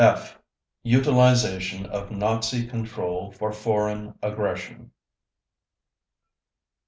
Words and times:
(F) 0.03 0.39
UTILIZATION 0.83 1.85
OF 1.85 2.09
NAZI 2.09 2.65
CONTROL 2.65 3.33
FOR 3.33 3.51
FOREIGN 3.51 4.15
AGGRESSION 4.23 4.75
1. 4.77 4.91